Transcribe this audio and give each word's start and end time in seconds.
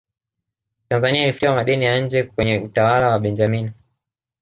tanzania 0.87 1.23
ilifutiwa 1.23 1.55
madeni 1.55 1.85
ya 1.85 1.99
nje 2.01 2.23
kwenye 2.23 2.59
utawala 2.59 3.07
wa 3.09 3.19
benjamini 3.19 3.71